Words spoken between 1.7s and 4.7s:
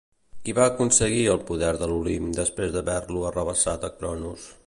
de l'Olimp després d'haver-lo arrabassat a Cronos?